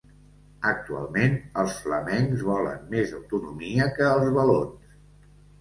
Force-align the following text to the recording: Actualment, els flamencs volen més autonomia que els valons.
Actualment, 0.69 1.35
els 1.63 1.75
flamencs 1.83 2.45
volen 2.49 2.81
més 2.97 3.15
autonomia 3.21 3.91
que 3.99 4.09
els 4.17 4.37
valons. 4.39 4.99